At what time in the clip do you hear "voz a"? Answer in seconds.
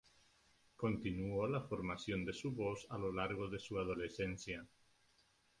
2.53-2.97